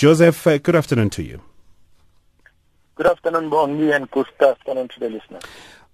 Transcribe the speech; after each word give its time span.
Joseph, 0.00 0.46
uh, 0.46 0.56
good 0.56 0.76
afternoon 0.76 1.10
to 1.10 1.22
you. 1.22 1.42
Good 2.94 3.06
afternoon, 3.06 3.50
Bongi, 3.50 3.94
and 3.94 4.10
good 4.10 4.28
afternoon 4.40 4.88
to 4.88 4.98
the 4.98 5.10
listeners. 5.10 5.42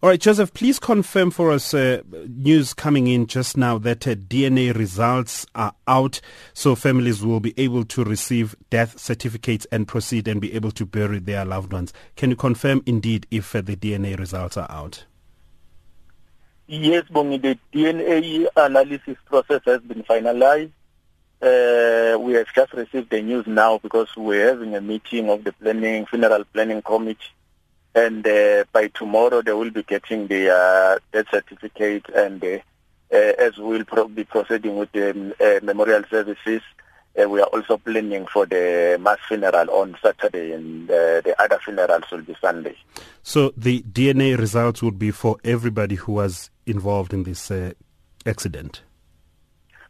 All 0.00 0.10
right, 0.10 0.20
Joseph, 0.20 0.54
please 0.54 0.78
confirm 0.78 1.32
for 1.32 1.50
us 1.50 1.74
uh, 1.74 2.02
news 2.28 2.72
coming 2.72 3.08
in 3.08 3.26
just 3.26 3.56
now 3.56 3.78
that 3.78 4.06
uh, 4.06 4.14
DNA 4.14 4.72
results 4.72 5.44
are 5.56 5.74
out, 5.88 6.20
so 6.54 6.76
families 6.76 7.24
will 7.24 7.40
be 7.40 7.52
able 7.56 7.84
to 7.86 8.04
receive 8.04 8.54
death 8.70 8.96
certificates 8.96 9.66
and 9.72 9.88
proceed 9.88 10.28
and 10.28 10.40
be 10.40 10.54
able 10.54 10.70
to 10.70 10.86
bury 10.86 11.18
their 11.18 11.44
loved 11.44 11.72
ones. 11.72 11.92
Can 12.14 12.30
you 12.30 12.36
confirm 12.36 12.84
indeed 12.86 13.26
if 13.32 13.56
uh, 13.56 13.60
the 13.60 13.74
DNA 13.74 14.16
results 14.16 14.56
are 14.56 14.70
out? 14.70 15.04
Yes, 16.68 17.02
Bongi, 17.12 17.42
the 17.42 17.58
DNA 17.74 18.46
analysis 18.54 19.16
process 19.26 19.62
has 19.64 19.80
been 19.80 20.04
finalized. 20.04 20.70
Uh, 21.42 22.16
we 22.18 22.32
have 22.32 22.46
just 22.54 22.72
received 22.72 23.10
the 23.10 23.20
news 23.20 23.46
now 23.46 23.76
because 23.78 24.08
we're 24.16 24.48
having 24.48 24.74
a 24.74 24.80
meeting 24.80 25.28
of 25.28 25.44
the 25.44 25.52
planning 25.52 26.06
funeral 26.06 26.44
planning 26.52 26.80
committee 26.80 27.20
and 27.94 28.26
uh, 28.26 28.64
by 28.72 28.88
tomorrow 28.88 29.42
they 29.42 29.52
will 29.52 29.70
be 29.70 29.82
getting 29.82 30.26
the 30.28 30.50
uh, 30.50 30.98
death 31.12 31.26
certificate 31.30 32.06
and 32.14 32.42
uh, 32.42 32.58
uh, 33.12 33.32
as 33.38 33.56
we'll 33.58 33.84
pro- 33.84 34.08
be 34.08 34.24
proceeding 34.24 34.76
with 34.76 34.90
the 34.92 35.10
um, 35.10 35.34
uh, 35.38 35.60
memorial 35.62 36.02
services 36.10 36.62
we 37.28 37.40
are 37.40 37.46
also 37.46 37.78
planning 37.78 38.26
for 38.26 38.44
the 38.44 38.98
mass 39.00 39.18
funeral 39.26 39.70
on 39.70 39.96
Saturday 40.02 40.52
and 40.52 40.86
the 40.88 41.34
other 41.38 41.58
funerals 41.64 42.04
will 42.12 42.20
be 42.20 42.36
Sunday. 42.42 42.76
So 43.22 43.54
the 43.56 43.82
DNA 43.82 44.36
results 44.36 44.82
would 44.82 44.98
be 44.98 45.10
for 45.12 45.38
everybody 45.42 45.94
who 45.94 46.12
was 46.12 46.50
involved 46.66 47.14
in 47.14 47.22
this 47.22 47.50
accident? 48.26 48.82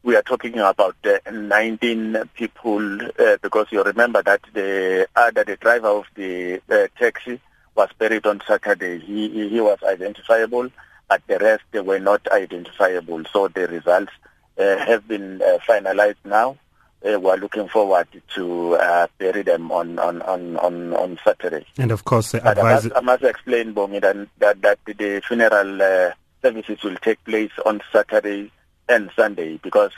We 0.07 0.15
are 0.15 0.23
talking 0.23 0.57
about 0.61 0.95
uh, 1.05 1.19
19 1.33 2.31
people 2.35 3.03
uh, 3.03 3.39
because 3.43 3.67
you 3.73 3.83
remember 3.83 4.23
that 4.23 4.41
the 4.53 5.09
other, 5.17 5.43
the 5.43 5.57
driver 5.57 5.89
of 5.89 6.05
the 6.15 6.61
uh, 6.71 6.87
taxi 6.97 7.41
was 7.75 7.89
buried 7.99 8.25
on 8.25 8.41
Saturday. 8.47 9.01
He, 9.01 9.49
he 9.49 9.61
was 9.61 9.79
identifiable, 9.83 10.71
but 11.09 11.23
the 11.27 11.41
rest 11.41 11.65
they 11.73 11.81
were 11.81 11.99
not 11.99 12.25
identifiable. 12.31 13.25
So 13.33 13.49
the 13.49 13.67
results 13.67 14.13
uh, 14.57 14.77
have 14.77 15.09
been 15.09 15.43
uh, 15.43 15.59
finalized 15.69 16.25
now. 16.25 16.57
Uh, 17.05 17.19
we're 17.19 17.35
looking 17.35 17.67
forward 17.67 18.07
to 18.37 18.77
uh, 18.77 19.09
bury 19.19 19.43
them 19.43 19.73
on, 19.73 19.99
on, 19.99 20.23
on, 20.23 20.57
on, 20.59 20.95
on 20.95 21.19
Saturday. 21.25 21.67
And 21.79 21.91
of 21.91 22.05
course, 22.05 22.33
uh, 22.33 22.43
I 22.45 22.55
must, 22.55 22.93
I 22.95 23.01
must 23.01 23.25
explain, 23.25 23.75
Bongi, 23.75 24.01
that, 24.03 24.29
that, 24.39 24.63
that 24.63 24.79
the 24.87 25.21
funeral 25.27 25.83
uh, 25.83 26.13
services 26.43 26.81
will 26.85 26.97
take 26.99 27.25
place 27.25 27.51
on 27.65 27.83
Saturday 27.93 28.53
and 28.89 29.11
Sunday 29.17 29.59
because 29.63 29.93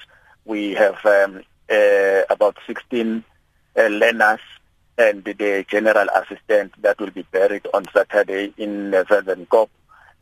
we 0.45 0.75
have 0.75 1.05
um, 1.05 1.43
uh, 1.71 2.23
about 2.31 2.57
16 2.67 3.25
uh, 3.77 3.83
learners 3.89 4.41
and 4.97 5.25
the 5.25 5.65
general 5.69 6.09
assistant 6.09 6.73
that 6.83 6.99
will 6.99 7.11
be 7.11 7.23
buried 7.23 7.67
on 7.73 7.85
Saturday 7.95 8.53
in 8.57 8.93
uh, 8.93 9.05
Verdenkop, 9.05 9.69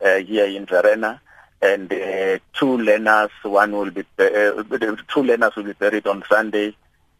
uh, 0.03 0.17
here 0.17 0.45
in 0.45 0.65
Verena. 0.65 1.19
And 1.59 1.91
uh, 1.91 2.37
two 2.53 2.77
learners, 2.77 3.31
one 3.41 3.71
will 3.71 3.89
be 3.89 4.01
uh, 4.19 4.63
two 5.11 5.23
learners 5.23 5.55
will 5.55 5.63
be 5.63 5.73
buried 5.73 6.05
on 6.05 6.23
Sunday 6.29 6.75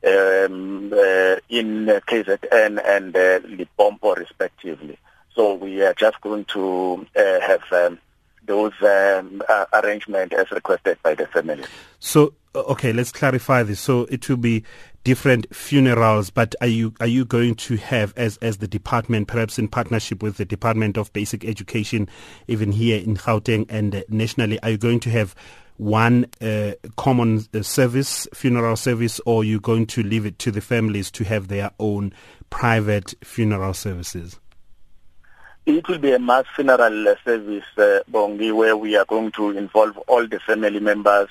um, 0.05 0.93
uh, 0.93 1.37
in 1.49 1.87
KZN 1.87 2.79
and 2.85 3.13
Limpopo, 3.57 4.13
respectively. 4.13 4.99
So 5.33 5.55
we 5.55 5.81
are 5.81 5.95
just 5.95 6.21
going 6.21 6.45
to 6.45 7.07
have 7.15 7.63
um, 7.71 7.97
those 8.47 8.73
um, 8.81 9.41
uh, 9.47 9.65
arrangements 9.73 10.35
as 10.35 10.49
requested 10.51 10.97
by 11.03 11.13
the 11.13 11.27
family. 11.27 11.63
So 11.99 12.33
okay, 12.55 12.93
let's 12.93 13.11
clarify 13.11 13.63
this. 13.63 13.79
So 13.79 14.03
it 14.05 14.27
will 14.27 14.37
be 14.37 14.63
different 15.03 15.53
funerals, 15.55 16.29
but 16.29 16.55
are 16.61 16.67
you 16.67 16.93
are 16.99 17.07
you 17.07 17.25
going 17.25 17.55
to 17.55 17.77
have 17.77 18.13
as 18.17 18.37
as 18.37 18.57
the 18.57 18.67
department, 18.67 19.27
perhaps 19.27 19.59
in 19.59 19.67
partnership 19.67 20.23
with 20.23 20.37
the 20.37 20.45
Department 20.45 20.97
of 20.97 21.13
Basic 21.13 21.45
Education, 21.45 22.09
even 22.47 22.71
here 22.71 22.99
in 22.99 23.15
Gauteng 23.15 23.65
and 23.69 24.03
nationally, 24.09 24.59
are 24.61 24.71
you 24.71 24.77
going 24.77 24.99
to 25.01 25.09
have 25.09 25.35
one 25.77 26.25
uh, 26.41 26.71
common 26.95 27.45
uh, 27.53 27.61
service, 27.61 28.27
funeral 28.33 28.75
service, 28.75 29.21
or 29.25 29.41
are 29.41 29.43
you 29.43 29.59
going 29.59 29.85
to 29.85 30.01
leave 30.01 30.25
it 30.25 30.39
to 30.39 30.51
the 30.51 30.61
families 30.61 31.11
to 31.11 31.23
have 31.23 31.47
their 31.47 31.71
own 31.79 32.11
private 32.49 33.13
funeral 33.23 33.73
services? 33.73 34.39
It 35.67 35.85
will 35.89 35.97
be 35.97 36.13
a 36.13 36.17
mass 36.17 36.45
funeral 36.55 37.17
service, 37.25 37.65
uh, 37.77 37.99
Bongi, 38.09 38.55
where 38.55 38.77
we 38.77 38.95
are 38.95 39.03
going 39.03 39.33
to 39.33 39.49
involve 39.49 39.97
all 40.07 40.25
the 40.25 40.39
family 40.39 40.79
members, 40.79 41.27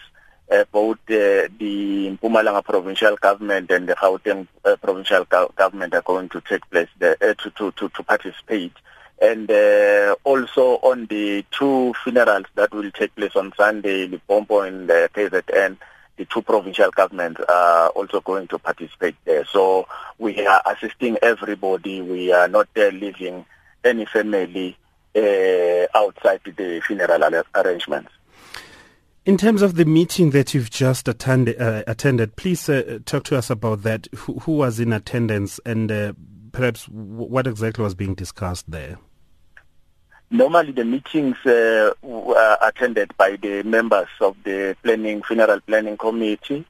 uh, 0.53 0.65
both 0.71 0.99
uh, 1.09 1.49
the 1.59 2.19
Mpumalanga 2.21 2.63
provincial 2.63 3.17
government 3.17 3.71
and 3.71 3.89
the 3.89 3.95
Gauteng 3.95 4.47
uh, 4.63 4.77
provincial 4.77 5.25
go- 5.25 5.51
government 5.57 5.95
are 5.95 6.03
going 6.03 6.29
to 6.29 6.43
take 6.43 6.69
place 6.71 6.91
there, 6.99 7.17
uh, 7.23 7.33
to, 7.33 7.51
to, 7.53 7.73
to, 7.73 7.89
to 7.89 8.03
participate. 8.03 8.75
And 9.23 9.51
uh, 9.51 10.17
also 10.23 10.81
on 10.83 11.07
the 11.07 11.43
two 11.51 11.95
funerals 12.05 12.45
that 12.57 12.75
will 12.75 12.91
take 12.91 13.17
place 13.17 13.37
on 13.37 13.55
Sunday, 13.57 14.07
Limpopo 14.07 14.61
and 14.61 14.91
uh, 14.91 15.09
KZN, 15.09 15.79
the 16.19 16.27
two 16.27 16.43
provincial 16.43 16.91
governments 16.91 17.41
are 17.49 17.89
also 17.89 18.21
going 18.21 18.49
to 18.49 18.59
participate 18.59 19.17
there. 19.25 19.47
So 19.47 19.89
we 20.19 20.47
are 20.47 20.61
assisting 20.67 21.17
everybody. 21.23 22.03
We 22.03 22.33
are 22.33 22.49
not 22.49 22.69
leaving 22.77 23.47
any 23.87 24.05
family 24.07 24.77
uh, 25.15 25.87
outside 25.95 26.41
the 26.45 26.83
funeral 26.87 27.43
arrangements. 27.55 28.11
In 29.25 29.37
terms 29.37 29.61
of 29.63 29.75
the 29.75 29.85
meeting 29.85 30.31
that 30.31 30.55
you've 30.55 30.71
just 30.71 31.09
attended, 31.09 31.61
uh, 31.61 31.83
attended 31.87 32.37
please 32.37 32.69
uh, 32.69 33.01
talk 33.07 33.25
to 33.25 33.37
us 33.37 33.51
about 33.51 33.83
that. 33.83 34.07
Who, 34.15 34.35
who 34.41 34.53
was 34.53 34.79
in 34.79 34.93
attendance 34.93 35.59
and 35.67 35.91
uh, 35.91 36.13
perhaps 36.53 36.87
w- 36.87 37.29
what 37.29 37.47
exactly 37.47 37.83
was 37.83 37.97
being 37.97 38.15
discussed 38.15 38.71
there? 38.71 38.99
Normally, 40.31 40.73
the 40.73 40.85
meetings 40.85 41.37
uh, 41.45 41.93
were 42.03 42.59
attended 42.61 43.17
by 43.17 43.37
the 43.37 43.63
members 43.63 44.09
of 44.21 44.37
the 44.45 44.77
planning 44.83 45.23
funeral 45.23 45.61
planning 45.61 45.97
committee, 45.97 46.65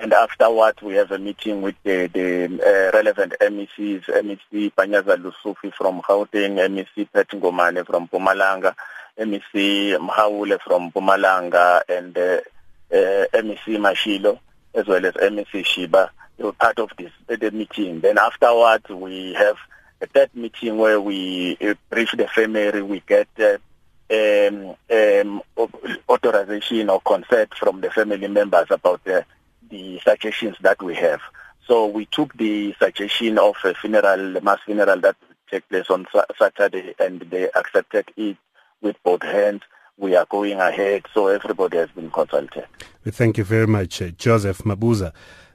and 0.00 0.14
afterwards 0.14 0.80
we 0.80 0.94
have 0.94 1.10
a 1.10 1.18
meeting 1.18 1.60
with 1.60 1.74
the, 1.84 2.08
the 2.14 2.44
uh, 2.46 2.96
relevant 2.96 3.34
MECs, 3.40 4.04
MEC 4.06 4.72
Panyaza 4.72 5.16
Lesufi 5.16 5.72
from 5.74 6.00
Gauteng, 6.00 6.56
MEC 6.56 7.06
Pat 7.12 7.28
Ngomane 7.28 7.84
from 7.86 8.08
Mpumalanga, 8.08 8.74
MEC 9.18 9.98
Mhaule 9.98 10.58
from 10.62 10.90
Mpumalanga, 10.90 11.82
and 11.88 12.16
uh, 12.16 12.40
uh, 12.90 13.26
MEC 13.34 13.76
Mashilo, 13.76 14.38
as 14.74 14.86
well 14.86 15.04
as 15.04 15.12
MEC 15.14 15.64
Shiba. 15.66 16.10
They 16.38 16.44
were 16.44 16.52
part 16.52 16.78
of 16.78 16.90
this 16.96 17.12
the 17.26 17.50
meeting. 17.50 18.00
Then 18.00 18.16
afterwards 18.16 18.88
we 18.88 19.34
have 19.34 19.56
a 20.00 20.06
third 20.06 20.30
meeting 20.34 20.78
where 20.78 20.98
we 20.98 21.58
uh, 21.60 21.74
brief 21.90 22.12
the 22.12 22.26
family, 22.26 22.80
we 22.80 23.02
get 23.06 23.28
uh, 23.38 23.58
um, 24.10 24.74
um, 24.90 25.42
authorization 26.08 26.88
or 26.88 27.02
consent 27.02 27.54
from 27.54 27.82
the 27.82 27.90
family 27.90 28.26
members 28.26 28.66
about 28.70 29.04
the, 29.04 29.26
the 29.70 30.00
suggestions 30.00 30.56
that 30.60 30.82
we 30.82 30.94
have. 30.96 31.20
So 31.66 31.86
we 31.86 32.06
took 32.06 32.36
the 32.36 32.74
suggestion 32.78 33.38
of 33.38 33.56
a 33.64 33.74
funeral, 33.74 34.40
mass 34.42 34.58
funeral 34.66 35.00
that 35.00 35.16
take 35.50 35.68
place 35.68 35.88
on 35.88 36.06
Saturday, 36.38 36.94
and 36.98 37.20
they 37.22 37.50
accepted 37.52 38.10
it 38.16 38.36
with 38.82 38.96
both 39.02 39.22
hands. 39.22 39.62
We 39.96 40.16
are 40.16 40.26
going 40.28 40.58
ahead, 40.58 41.06
so 41.12 41.28
everybody 41.28 41.76
has 41.76 41.90
been 41.90 42.10
consulted. 42.10 42.66
Thank 43.06 43.38
you 43.38 43.44
very 43.44 43.66
much, 43.66 44.02
Joseph 44.16 44.58
Mabuza, 44.58 45.12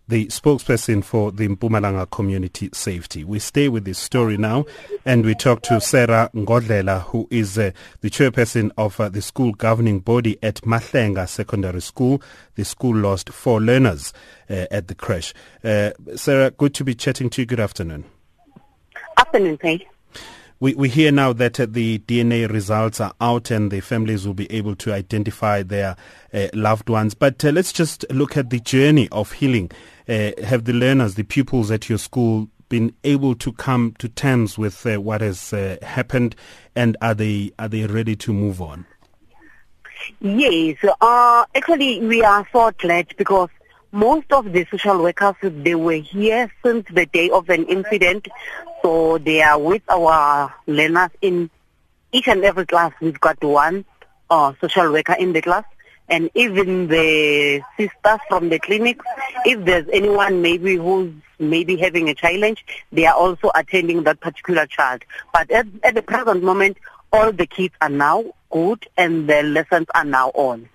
the 0.07 0.27
spokesperson 0.27 1.03
for 1.03 1.31
the 1.31 1.47
Mpumalanga 1.47 2.09
Community 2.09 2.69
Safety. 2.73 3.23
We 3.23 3.39
stay 3.39 3.69
with 3.69 3.85
this 3.85 3.97
story 3.97 4.37
now, 4.37 4.65
and 5.03 5.25
we 5.25 5.33
talk 5.33 5.63
to 5.63 5.81
Sarah 5.81 6.29
Ngodlela, 6.35 7.01
who 7.03 7.27
is 7.31 7.57
uh, 7.57 7.71
the 8.01 8.09
chairperson 8.09 8.71
of 8.77 8.99
uh, 8.99 9.09
the 9.09 9.21
school 9.21 9.53
governing 9.53 9.99
body 9.99 10.37
at 10.43 10.61
Mahlenga 10.61 11.27
Secondary 11.27 11.81
School. 11.81 12.21
The 12.55 12.65
school 12.65 12.95
lost 12.95 13.29
four 13.29 13.59
learners 13.59 14.13
uh, 14.49 14.67
at 14.69 14.87
the 14.87 14.95
crash. 14.95 15.33
Uh, 15.63 15.91
Sarah, 16.15 16.51
good 16.51 16.73
to 16.75 16.83
be 16.83 16.93
chatting 16.93 17.29
to 17.31 17.41
you. 17.41 17.45
Good 17.45 17.59
afternoon. 17.59 18.05
Afternoon, 19.17 19.57
Pay. 19.57 19.87
We, 20.61 20.73
we 20.73 20.87
hear 20.87 21.11
now 21.11 21.33
that 21.33 21.59
uh, 21.59 21.67
the 21.69 21.99
DNA 21.99 22.49
results 22.49 23.01
are 23.01 23.13
out 23.19 23.51
and 23.51 23.69
the 23.71 23.81
families 23.81 24.25
will 24.25 24.33
be 24.33 24.49
able 24.51 24.75
to 24.77 24.93
identify 24.93 25.63
their 25.63 25.97
uh, 26.33 26.47
loved 26.53 26.89
ones. 26.89 27.13
But 27.13 27.43
uh, 27.43 27.49
let's 27.49 27.73
just 27.73 28.05
look 28.09 28.37
at 28.37 28.51
the 28.51 28.61
journey 28.61 29.09
of 29.11 29.33
healing. 29.33 29.69
Uh, 30.07 30.31
have 30.43 30.65
the 30.65 30.73
learners, 30.73 31.15
the 31.15 31.23
pupils 31.23 31.71
at 31.71 31.89
your 31.89 31.97
school, 31.97 32.47
been 32.69 32.93
able 33.03 33.35
to 33.35 33.51
come 33.53 33.95
to 33.99 34.09
terms 34.09 34.57
with 34.57 34.85
uh, 34.85 34.99
what 34.99 35.21
has 35.21 35.53
uh, 35.53 35.77
happened, 35.81 36.35
and 36.75 36.97
are 37.01 37.13
they 37.13 37.51
are 37.57 37.67
they 37.67 37.85
ready 37.85 38.15
to 38.15 38.33
move 38.33 38.61
on? 38.61 38.85
Yes, 40.19 40.77
uh, 41.01 41.45
actually 41.55 41.99
we 42.01 42.21
are 42.23 42.47
so 42.51 42.71
glad 42.71 43.15
because 43.17 43.49
most 43.91 44.31
of 44.31 44.51
the 44.51 44.67
social 44.69 45.01
workers, 45.01 45.35
they 45.41 45.73
were 45.73 45.93
here 45.93 46.51
since 46.63 46.85
the 46.91 47.05
day 47.05 47.29
of 47.29 47.49
an 47.49 47.65
incident. 47.65 48.27
So 48.81 49.17
they 49.17 49.41
are 49.41 49.57
with 49.57 49.83
our 49.89 50.53
learners 50.67 51.11
in 51.21 51.49
each 52.11 52.27
and 52.27 52.43
every 52.43 52.65
class. 52.65 52.91
We've 53.01 53.19
got 53.19 53.41
one 53.43 53.85
uh, 54.29 54.53
social 54.59 54.91
worker 54.91 55.13
in 55.13 55.33
the 55.33 55.41
class. 55.41 55.63
And 56.09 56.29
even 56.35 56.87
the 56.87 57.61
sisters 57.77 58.19
from 58.29 58.49
the 58.49 58.59
clinics, 58.59 59.05
if 59.45 59.65
there's 59.65 59.87
anyone 59.91 60.41
maybe 60.41 60.75
who's 60.75 61.11
maybe 61.39 61.77
having 61.77 62.09
a 62.09 62.13
challenge, 62.13 62.65
they 62.91 63.05
are 63.05 63.15
also 63.15 63.51
attending 63.55 64.03
that 64.03 64.19
particular 64.19 64.65
child. 64.65 65.03
But 65.33 65.49
at, 65.51 65.67
at 65.83 65.95
the 65.95 66.01
present 66.01 66.43
moment, 66.43 66.77
all 67.11 67.31
the 67.31 67.47
kids 67.47 67.73
are 67.81 67.89
now 67.89 68.23
good 68.51 68.87
and 68.97 69.29
the 69.29 69.43
lessons 69.43 69.87
are 69.95 70.05
now 70.05 70.29
on. 70.29 70.69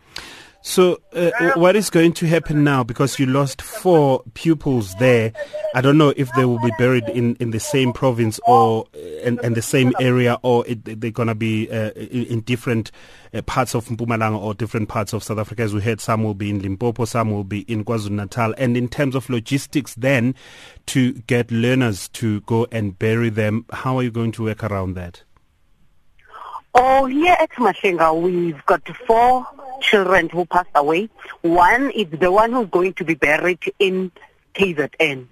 So, 0.62 1.00
uh, 1.14 1.30
what 1.54 1.74
is 1.74 1.88
going 1.88 2.12
to 2.14 2.26
happen 2.26 2.62
now? 2.62 2.84
Because 2.84 3.18
you 3.18 3.24
lost 3.24 3.62
four 3.62 4.22
pupils 4.34 4.94
there. 4.96 5.32
I 5.74 5.80
don't 5.80 5.96
know 5.96 6.12
if 6.16 6.30
they 6.34 6.44
will 6.44 6.58
be 6.58 6.70
buried 6.78 7.08
in, 7.08 7.34
in 7.36 7.50
the 7.50 7.58
same 7.58 7.94
province 7.94 8.38
or 8.46 8.86
in, 9.22 9.42
in 9.42 9.54
the 9.54 9.62
same 9.62 9.94
area, 10.00 10.38
or 10.42 10.66
it, 10.66 11.00
they're 11.00 11.10
going 11.10 11.28
to 11.28 11.34
be 11.34 11.70
uh, 11.70 11.92
in, 11.92 12.40
different 12.40 12.90
uh, 13.32 13.40
parts 13.42 13.74
of 13.74 13.86
Mpumalanga 13.86 14.38
or 14.38 14.52
different 14.52 14.90
parts 14.90 15.14
of 15.14 15.24
South 15.24 15.38
Africa. 15.38 15.62
As 15.62 15.72
we 15.72 15.80
heard, 15.80 15.98
some 15.98 16.24
will 16.24 16.34
be 16.34 16.50
in 16.50 16.60
Limpopo, 16.60 17.06
some 17.06 17.30
will 17.30 17.44
be 17.44 17.60
in 17.60 17.82
KwaZulu 17.82 18.10
Natal. 18.10 18.54
And 18.58 18.76
in 18.76 18.88
terms 18.88 19.14
of 19.14 19.30
logistics, 19.30 19.94
then 19.94 20.34
to 20.86 21.14
get 21.22 21.50
learners 21.50 22.08
to 22.10 22.42
go 22.42 22.66
and 22.70 22.98
bury 22.98 23.30
them, 23.30 23.64
how 23.72 23.96
are 23.96 24.02
you 24.02 24.10
going 24.10 24.32
to 24.32 24.44
work 24.44 24.62
around 24.62 24.92
that? 24.94 25.22
Oh, 26.74 27.06
here 27.06 27.36
at 27.40 27.50
Mahlenga, 27.52 28.20
we've 28.20 28.64
got 28.66 28.86
four 29.06 29.46
children 29.80 30.28
who 30.28 30.46
passed 30.46 30.70
away. 30.74 31.08
One 31.42 31.90
is 31.90 32.06
the 32.10 32.30
one 32.30 32.52
who's 32.52 32.68
going 32.68 32.94
to 32.94 33.04
be 33.04 33.14
buried 33.14 33.60
in 33.78 34.12
KZN. 34.54 35.26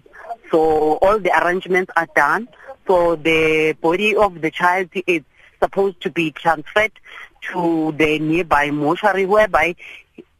So 0.50 0.95
all 1.03 1.19
the 1.19 1.33
arrangements 1.43 1.93
are 1.97 2.09
done. 2.15 2.49
So 2.87 3.17
the 3.17 3.77
body 3.81 4.17
of 4.17 4.41
the 4.41 4.50
child 4.50 4.89
is 5.06 5.23
supposed 5.61 6.00
to 6.03 6.11
be 6.11 6.31
transferred 6.31 6.93
to 7.53 7.93
the 7.97 8.19
nearby 8.19 8.71
mortuary 8.71 9.27
whereby 9.27 9.77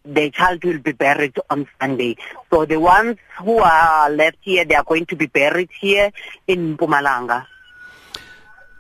the 0.05 0.31
child 0.31 0.65
will 0.65 0.79
be 0.79 0.93
buried 0.93 1.39
on 1.51 1.67
Sunday. 1.81 2.17
So 2.51 2.65
the 2.65 2.81
ones 2.81 3.19
who 3.39 3.59
are 3.59 4.11
left 4.11 4.39
here, 4.41 4.65
they 4.65 4.75
are 4.75 4.85
going 4.85 5.07
to 5.07 5.17
be 5.17 5.27
buried 5.27 5.71
here 5.79 6.11
in 6.47 6.77
Mpumalanga. 6.77 7.47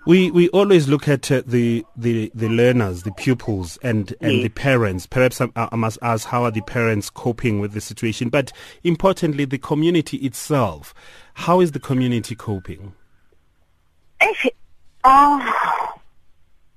We 0.08 0.30
we 0.30 0.48
always 0.48 0.88
look 0.88 1.06
at 1.06 1.30
uh, 1.30 1.42
the, 1.44 1.84
the 1.94 2.32
the 2.34 2.48
learners, 2.48 3.02
the 3.02 3.12
pupils, 3.12 3.78
and 3.82 4.14
and 4.22 4.36
yes. 4.36 4.42
the 4.44 4.48
parents. 4.48 5.04
Perhaps 5.04 5.42
I, 5.42 5.50
I, 5.54 5.76
must 5.76 5.98
ask, 6.00 6.26
how 6.26 6.44
are 6.44 6.50
the 6.50 6.62
parents 6.62 7.10
coping 7.10 7.60
with 7.60 7.72
the 7.72 7.82
situation? 7.82 8.30
But 8.30 8.50
importantly, 8.82 9.44
the 9.44 9.58
community 9.58 10.16
itself. 10.16 10.94
How 11.34 11.60
is 11.60 11.72
the 11.72 11.78
community 11.78 12.34
coping? 12.34 12.94
Uh, 15.04 15.92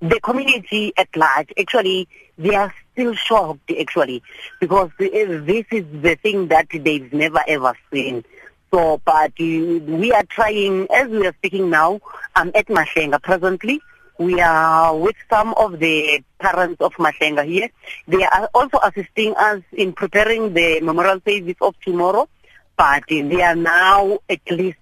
the 0.01 0.19
community 0.19 0.91
at 0.97 1.07
large, 1.15 1.53
actually, 1.57 2.09
they 2.37 2.53
are 2.53 2.73
still 2.91 3.13
shocked, 3.13 3.71
actually, 3.79 4.21
because 4.59 4.89
this 4.99 5.65
is 5.71 5.85
the 6.01 6.17
thing 6.21 6.49
that 6.49 6.67
they've 6.73 7.13
never 7.13 7.39
ever 7.47 7.73
seen. 7.93 8.25
So, 8.73 9.01
but 9.03 9.31
uh, 9.31 9.43
we 9.43 10.13
are 10.13 10.23
trying, 10.23 10.87
as 10.91 11.09
we 11.09 11.27
are 11.27 11.33
speaking 11.33 11.69
now, 11.69 11.99
I'm 12.35 12.51
at 12.55 12.67
Mashenga 12.67 13.21
presently. 13.21 13.81
We 14.17 14.39
are 14.39 14.95
with 14.95 15.15
some 15.29 15.53
of 15.55 15.79
the 15.79 16.23
parents 16.39 16.79
of 16.79 16.93
Mashenga 16.93 17.45
here. 17.45 17.69
They 18.07 18.23
are 18.23 18.49
also 18.53 18.79
assisting 18.83 19.35
us 19.35 19.61
in 19.73 19.91
preparing 19.91 20.53
the 20.53 20.79
memorial 20.79 21.19
service 21.27 21.55
of 21.59 21.75
tomorrow, 21.81 22.29
but 22.77 23.03
they 23.09 23.41
are 23.41 23.55
now 23.55 24.19
at 24.29 24.39
least 24.49 24.77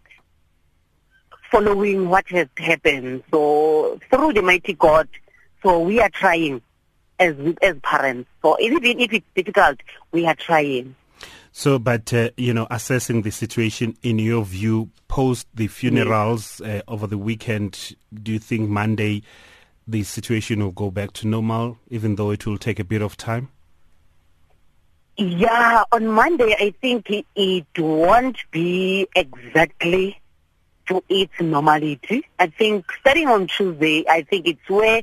following 1.51 2.09
what 2.09 2.27
has 2.29 2.47
happened. 2.57 3.23
So 3.31 3.99
through 4.11 4.33
the 4.33 4.41
mighty 4.43 4.73
God, 4.73 5.07
so 5.63 5.79
we 5.79 5.99
are 5.99 6.09
trying 6.09 6.61
as 7.17 7.35
as 7.61 7.75
parents. 7.81 8.29
So 8.41 8.57
even 8.59 8.83
if 8.83 9.13
it's 9.13 9.25
difficult, 9.35 9.79
we 10.11 10.27
are 10.27 10.35
trying. 10.35 10.95
So, 11.51 11.79
but 11.79 12.13
uh, 12.13 12.29
you 12.37 12.53
know, 12.53 12.67
assessing 12.69 13.23
the 13.23 13.31
situation 13.31 13.97
in 14.03 14.19
your 14.19 14.45
view 14.45 14.89
post 15.07 15.47
the 15.53 15.67
funerals 15.67 16.61
uh, 16.61 16.81
over 16.87 17.07
the 17.07 17.17
weekend, 17.17 17.95
do 18.13 18.31
you 18.31 18.39
think 18.39 18.69
Monday 18.69 19.23
the 19.87 20.03
situation 20.03 20.63
will 20.63 20.71
go 20.71 20.91
back 20.91 21.13
to 21.13 21.27
normal, 21.27 21.77
even 21.89 22.15
though 22.15 22.31
it 22.31 22.45
will 22.45 22.57
take 22.57 22.79
a 22.79 22.83
bit 22.83 23.01
of 23.01 23.17
time? 23.17 23.49
Yeah, 25.17 25.83
on 25.91 26.07
Monday 26.07 26.55
I 26.57 26.73
think 26.79 27.09
it, 27.09 27.25
it 27.35 27.65
won't 27.77 28.37
be 28.51 29.07
exactly 29.15 30.21
to 30.87 31.03
its 31.09 31.33
normality. 31.41 32.25
I 32.39 32.47
think 32.47 32.85
starting 33.01 33.27
on 33.27 33.47
Tuesday, 33.47 34.05
I 34.07 34.21
think 34.21 34.47
it's 34.47 34.69
where 34.69 35.01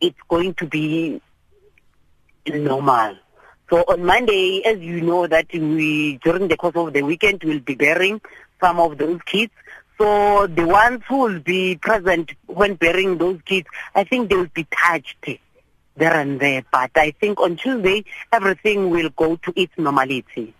it's 0.00 0.18
going 0.28 0.54
to 0.54 0.66
be 0.66 1.20
normal. 2.46 3.16
So 3.68 3.84
on 3.88 4.04
Monday, 4.04 4.62
as 4.64 4.78
you 4.80 5.00
know 5.00 5.26
that 5.26 5.52
we, 5.52 6.18
during 6.18 6.48
the 6.48 6.56
course 6.56 6.76
of 6.76 6.92
the 6.92 7.02
weekend, 7.02 7.42
we'll 7.42 7.60
be 7.60 7.74
burying 7.74 8.20
some 8.60 8.78
of 8.78 8.96
those 8.98 9.20
kids. 9.26 9.52
So 9.98 10.46
the 10.46 10.66
ones 10.66 11.02
who 11.08 11.18
will 11.18 11.40
be 11.40 11.76
present 11.76 12.32
when 12.46 12.74
burying 12.74 13.18
those 13.18 13.40
kids, 13.44 13.66
I 13.94 14.04
think 14.04 14.30
they 14.30 14.36
will 14.36 14.50
be 14.52 14.66
touched 14.70 15.26
there 15.96 16.14
and 16.14 16.38
there. 16.38 16.62
But 16.70 16.90
I 16.94 17.10
think 17.12 17.40
on 17.40 17.56
Tuesday, 17.56 18.04
everything 18.32 18.90
will 18.90 19.10
go 19.10 19.36
to 19.36 19.52
its 19.56 19.72
normality. 19.76 20.54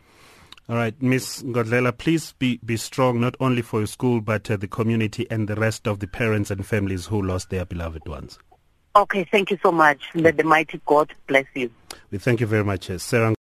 All 0.69 0.75
right, 0.75 1.01
Miss 1.01 1.45
Godlela, 1.45 1.97
please 1.97 2.35
be, 2.41 2.59
be 2.65 2.77
strong, 2.77 3.21
not 3.21 3.37
only 3.39 3.63
for 3.63 3.81
your 3.81 3.87
school, 3.87 4.21
but 4.21 4.51
uh, 4.51 4.57
the 4.57 4.67
community 4.67 5.25
and 5.31 5.47
the 5.47 5.55
rest 5.55 5.87
of 5.87 6.01
the 6.01 6.09
parents 6.09 6.51
and 6.51 6.67
families 6.67 7.07
who 7.07 7.23
lost 7.23 7.51
their 7.51 7.65
beloved 7.65 8.09
ones. 8.09 8.41
Okay, 8.97 9.25
thank 9.31 9.51
you 9.51 9.59
so 9.63 9.71
much. 9.71 10.01
Let 10.15 10.39
the 10.39 10.45
mighty 10.45 10.81
God 10.87 11.13
bless 11.27 11.45
you. 11.55 11.71
We 12.11 12.17
thank 12.17 12.41
you 12.41 12.47
very 12.47 12.65
much, 12.65 12.89
uh, 12.89 12.97
Sarah. 12.97 13.27